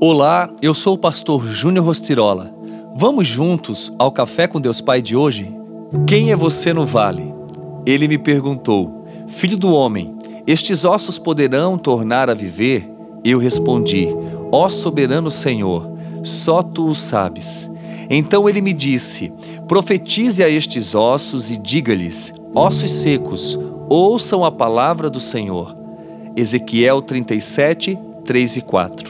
Olá, 0.00 0.50
eu 0.60 0.74
sou 0.74 0.94
o 0.94 0.98
pastor 0.98 1.46
Júnior 1.46 1.86
Rostirola. 1.86 2.52
Vamos 2.96 3.28
juntos 3.28 3.92
ao 3.96 4.10
Café 4.10 4.48
com 4.48 4.60
Deus 4.60 4.80
Pai 4.80 5.00
de 5.00 5.16
hoje? 5.16 5.54
Quem 6.06 6.32
é 6.32 6.36
você 6.36 6.72
no 6.72 6.84
vale? 6.84 7.32
Ele 7.86 8.08
me 8.08 8.18
perguntou: 8.18 9.06
Filho 9.28 9.56
do 9.56 9.70
homem, 9.70 10.14
estes 10.46 10.84
ossos 10.84 11.16
poderão 11.16 11.78
tornar 11.78 12.28
a 12.28 12.34
viver? 12.34 12.90
Eu 13.24 13.38
respondi: 13.38 14.08
Ó 14.50 14.68
soberano 14.68 15.30
Senhor, 15.30 15.88
só 16.22 16.60
tu 16.60 16.88
o 16.88 16.94
sabes. 16.94 17.70
Então 18.10 18.48
ele 18.48 18.60
me 18.60 18.72
disse: 18.72 19.32
Profetize 19.68 20.42
a 20.42 20.48
estes 20.48 20.94
ossos 20.94 21.50
e 21.50 21.56
diga-lhes: 21.56 22.32
Ossos 22.52 22.90
secos, 22.90 23.58
ouçam 23.88 24.44
a 24.44 24.50
palavra 24.50 25.08
do 25.08 25.20
Senhor. 25.20 25.74
Ezequiel 26.36 27.00
37, 27.00 27.96
3 28.24 28.56
e 28.56 28.60
4. 28.60 29.03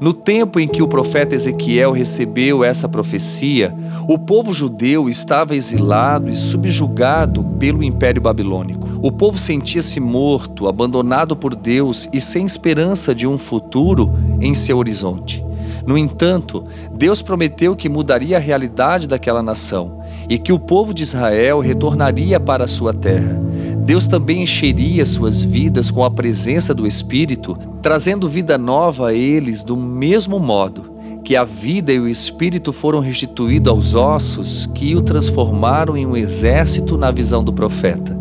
No 0.00 0.12
tempo 0.12 0.60
em 0.60 0.68
que 0.68 0.82
o 0.82 0.88
profeta 0.88 1.34
Ezequiel 1.34 1.92
recebeu 1.92 2.62
essa 2.62 2.88
profecia, 2.88 3.74
o 4.06 4.18
povo 4.18 4.52
judeu 4.52 5.08
estava 5.08 5.56
exilado 5.56 6.28
e 6.28 6.36
subjugado 6.36 7.42
pelo 7.58 7.82
Império 7.82 8.20
Babilônico. 8.20 8.86
O 9.02 9.10
povo 9.10 9.38
sentia-se 9.38 9.98
morto, 9.98 10.68
abandonado 10.68 11.34
por 11.34 11.54
Deus 11.54 12.08
e 12.12 12.20
sem 12.20 12.44
esperança 12.44 13.14
de 13.14 13.26
um 13.26 13.38
futuro 13.38 14.12
em 14.40 14.54
seu 14.54 14.76
horizonte. 14.76 15.44
No 15.86 15.96
entanto, 15.96 16.64
Deus 16.92 17.22
prometeu 17.22 17.76
que 17.76 17.88
mudaria 17.88 18.36
a 18.36 18.40
realidade 18.40 19.06
daquela 19.06 19.42
nação 19.42 20.00
e 20.28 20.36
que 20.36 20.52
o 20.52 20.58
povo 20.58 20.92
de 20.92 21.04
Israel 21.04 21.60
retornaria 21.60 22.40
para 22.40 22.64
a 22.64 22.68
sua 22.68 22.92
terra. 22.92 23.40
Deus 23.86 24.08
também 24.08 24.42
encheria 24.42 25.06
suas 25.06 25.44
vidas 25.44 25.92
com 25.92 26.02
a 26.02 26.10
presença 26.10 26.74
do 26.74 26.88
Espírito, 26.88 27.56
trazendo 27.80 28.28
vida 28.28 28.58
nova 28.58 29.10
a 29.10 29.14
eles 29.14 29.62
do 29.62 29.76
mesmo 29.76 30.40
modo 30.40 30.96
que 31.22 31.36
a 31.36 31.44
vida 31.44 31.92
e 31.92 31.98
o 32.00 32.08
espírito 32.08 32.72
foram 32.72 33.00
restituídos 33.00 33.68
aos 33.68 33.94
ossos 33.94 34.66
que 34.66 34.94
o 34.94 35.02
transformaram 35.02 35.96
em 35.96 36.04
um 36.04 36.16
exército 36.16 36.96
na 36.96 37.10
visão 37.10 37.42
do 37.42 37.52
profeta. 37.52 38.16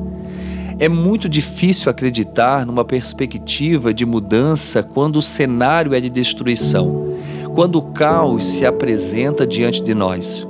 É 0.79 0.87
muito 0.87 1.27
difícil 1.27 1.89
acreditar 1.89 2.65
numa 2.65 2.85
perspectiva 2.85 3.93
de 3.93 4.05
mudança 4.05 4.83
quando 4.83 5.17
o 5.17 5.21
cenário 5.21 5.93
é 5.93 5.99
de 5.99 6.09
destruição 6.09 7.15
quando 7.55 7.77
o 7.77 7.81
caos 7.81 8.45
se 8.45 8.65
apresenta 8.65 9.47
diante 9.47 9.81
de 9.81 9.93
nós. 9.93 10.45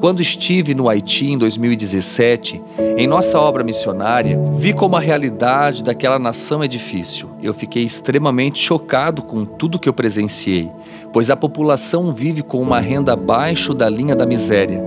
Quando 0.00 0.22
estive 0.22 0.74
no 0.74 0.88
Haiti 0.88 1.26
em 1.26 1.36
2017, 1.36 2.62
em 2.96 3.06
nossa 3.08 3.40
obra 3.40 3.64
missionária, 3.64 4.38
vi 4.54 4.72
como 4.72 4.94
a 4.94 5.00
realidade 5.00 5.82
daquela 5.82 6.20
nação 6.20 6.62
é 6.62 6.68
difícil. 6.68 7.30
Eu 7.42 7.52
fiquei 7.52 7.82
extremamente 7.82 8.62
chocado 8.62 9.22
com 9.22 9.44
tudo 9.44 9.78
que 9.78 9.88
eu 9.88 9.92
presenciei, 9.92 10.70
pois 11.12 11.30
a 11.30 11.36
população 11.36 12.12
vive 12.12 12.42
com 12.42 12.62
uma 12.62 12.78
renda 12.78 13.14
abaixo 13.14 13.74
da 13.74 13.88
linha 13.88 14.14
da 14.14 14.24
miséria, 14.24 14.80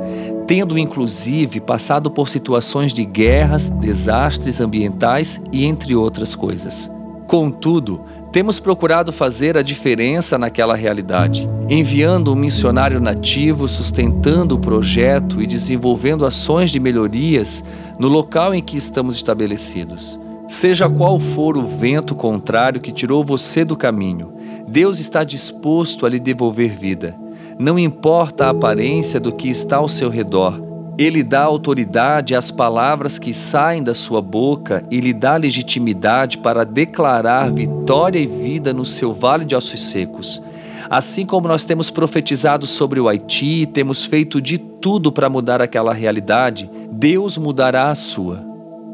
tendo 0.48 0.78
inclusive 0.78 1.60
passado 1.60 2.10
por 2.10 2.30
situações 2.30 2.94
de 2.94 3.04
guerras, 3.04 3.68
desastres 3.68 4.62
ambientais 4.62 5.42
e 5.52 5.66
entre 5.66 5.94
outras 5.94 6.36
coisas. 6.36 6.90
Contudo, 7.28 8.02
temos 8.32 8.60
procurado 8.60 9.12
fazer 9.12 9.58
a 9.58 9.62
diferença 9.62 10.38
naquela 10.38 10.74
realidade, 10.74 11.50
enviando 11.70 12.32
um 12.32 12.36
missionário 12.36 13.00
nativo, 13.00 13.68
sustentando 13.68 14.56
o 14.56 14.60
projeto 14.60 15.42
e 15.42 15.48
desenvolvendo 15.48 16.26
ações 16.26 16.72
de 16.72 16.80
melhorias 16.80 17.62
no 18.00 18.08
local 18.08 18.54
em 18.56 18.64
que 18.64 18.78
estamos 18.78 19.16
estabelecidos. 19.16 20.18
Seja 20.48 20.90
qual 20.90 21.20
for 21.20 21.58
o 21.58 21.66
vento 21.66 22.16
contrário 22.16 22.80
que 22.80 22.92
tirou 22.92 23.24
você 23.24 23.66
do 23.66 23.76
caminho, 23.76 24.34
Deus 24.68 25.00
está 25.00 25.24
disposto 25.24 26.06
a 26.06 26.10
lhe 26.10 26.20
devolver 26.20 26.72
vida. 26.72 27.18
Não 27.60 27.78
importa 27.78 28.46
a 28.46 28.50
aparência 28.50 29.20
do 29.20 29.34
que 29.34 29.50
está 29.50 29.78
ao 29.78 29.90
seu 29.90 30.10
redor, 30.10 30.71
ele 30.98 31.24
dá 31.24 31.44
autoridade 31.44 32.36
às 32.36 32.52
palavras 32.52 33.18
que 33.18 33.34
saem 33.34 33.82
da 33.82 33.94
sua 33.94 34.22
boca 34.22 34.86
e 34.92 35.00
lhe 35.00 35.14
dá 35.14 35.38
legitimidade 35.38 36.38
para 36.38 36.66
declarar 36.66 37.52
vitória 37.52 38.20
e 38.20 38.28
vida 38.28 38.74
no 38.74 38.86
seu 38.86 39.14
vale 39.14 39.46
de 39.46 39.56
ossos 39.56 39.82
secos. 39.82 40.42
Assim 40.90 41.26
como 41.26 41.48
nós 41.48 41.64
temos 41.64 41.90
profetizado 41.90 42.68
sobre 42.68 43.00
o 43.00 43.08
Haiti 43.08 43.62
e 43.62 43.66
temos 43.66 44.06
feito 44.06 44.42
de 44.42 44.58
tudo 44.58 45.12
para 45.12 45.30
mudar 45.30 45.62
aquela 45.62 45.94
realidade, 45.94 46.70
Deus 46.92 47.38
mudará 47.38 47.90
a 47.90 47.96
sua. 47.96 48.46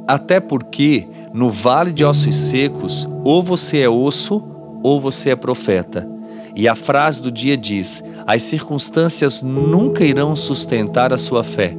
Até 0.07 0.39
porque, 0.39 1.07
no 1.33 1.49
vale 1.49 1.91
de 1.91 2.05
ossos 2.05 2.35
secos, 2.35 3.09
ou 3.23 3.41
você 3.41 3.79
é 3.79 3.89
osso 3.89 4.43
ou 4.83 5.01
você 5.01 5.31
é 5.31 5.35
profeta. 5.35 6.07
E 6.55 6.67
a 6.67 6.75
frase 6.75 7.21
do 7.21 7.31
dia 7.31 7.57
diz: 7.57 8.03
as 8.25 8.43
circunstâncias 8.43 9.41
nunca 9.41 10.05
irão 10.05 10.35
sustentar 10.35 11.11
a 11.11 11.17
sua 11.17 11.43
fé 11.43 11.75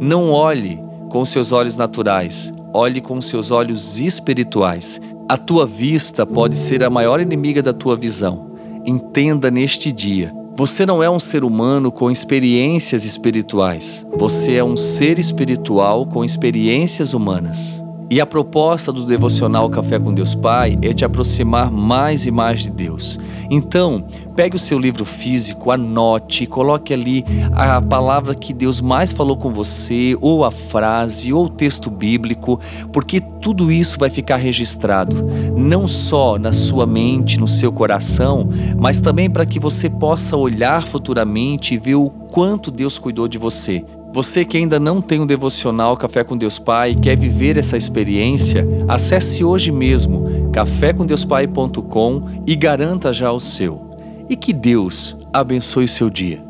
não 0.00 0.30
olhe 0.30 0.80
com 1.08 1.24
seus 1.24 1.52
olhos 1.52 1.76
naturais, 1.76 2.52
olhe 2.72 3.00
com 3.00 3.20
seus 3.20 3.50
olhos 3.50 3.98
espirituais. 3.98 5.00
A 5.28 5.36
tua 5.36 5.66
vista 5.66 6.24
pode 6.24 6.56
ser 6.56 6.82
a 6.84 6.90
maior 6.90 7.20
inimiga 7.20 7.62
da 7.62 7.72
tua 7.72 7.96
visão. 7.96 8.52
Entenda 8.84 9.50
neste 9.50 9.90
dia. 9.92 10.32
Você 10.56 10.84
não 10.84 11.02
é 11.02 11.10
um 11.10 11.20
ser 11.20 11.44
humano 11.44 11.92
com 11.92 12.10
experiências 12.10 13.04
espirituais. 13.04 14.06
Você 14.16 14.54
é 14.54 14.64
um 14.64 14.76
ser 14.76 15.18
espiritual 15.18 16.06
com 16.06 16.24
experiências 16.24 17.14
humanas. 17.14 17.84
E 18.10 18.22
a 18.22 18.26
proposta 18.26 18.90
do 18.90 19.04
devocional 19.04 19.68
Café 19.68 19.98
com 19.98 20.14
Deus 20.14 20.34
Pai 20.34 20.78
é 20.80 20.94
te 20.94 21.04
aproximar 21.04 21.70
mais 21.70 22.24
e 22.24 22.30
mais 22.30 22.62
de 22.62 22.70
Deus. 22.70 23.20
Então, 23.50 24.02
pegue 24.34 24.56
o 24.56 24.58
seu 24.58 24.78
livro 24.78 25.04
físico, 25.04 25.70
anote, 25.70 26.46
coloque 26.46 26.94
ali 26.94 27.22
a 27.52 27.82
palavra 27.82 28.34
que 28.34 28.54
Deus 28.54 28.80
mais 28.80 29.12
falou 29.12 29.36
com 29.36 29.52
você, 29.52 30.16
ou 30.22 30.42
a 30.42 30.50
frase, 30.50 31.34
ou 31.34 31.46
o 31.46 31.50
texto 31.50 31.90
bíblico, 31.90 32.58
porque 32.92 33.20
tudo 33.20 33.70
isso 33.70 33.98
vai 33.98 34.08
ficar 34.08 34.36
registrado, 34.36 35.26
não 35.54 35.86
só 35.86 36.38
na 36.38 36.52
sua 36.52 36.86
mente, 36.86 37.38
no 37.38 37.48
seu 37.48 37.70
coração, 37.70 38.48
mas 38.76 39.02
também 39.02 39.28
para 39.28 39.44
que 39.44 39.60
você 39.60 39.90
possa 39.90 40.34
olhar 40.34 40.86
futuramente 40.86 41.74
e 41.74 41.78
ver 41.78 41.96
o 41.96 42.08
quanto 42.08 42.70
Deus 42.70 42.98
cuidou 42.98 43.28
de 43.28 43.36
você 43.36 43.84
você 44.12 44.44
que 44.44 44.56
ainda 44.56 44.80
não 44.80 45.00
tem 45.00 45.20
um 45.20 45.26
devocional 45.26 45.96
Café 45.96 46.24
com 46.24 46.36
Deus 46.36 46.58
Pai 46.58 46.92
e 46.92 46.96
quer 46.96 47.16
viver 47.16 47.56
essa 47.58 47.76
experiência, 47.76 48.66
acesse 48.88 49.44
hoje 49.44 49.70
mesmo 49.70 50.50
cafécomdeuspai.com 50.50 52.42
e 52.46 52.56
garanta 52.56 53.12
já 53.12 53.30
o 53.30 53.40
seu. 53.40 53.90
E 54.28 54.36
que 54.36 54.52
Deus 54.52 55.16
abençoe 55.32 55.84
o 55.84 55.88
seu 55.88 56.10
dia. 56.10 56.47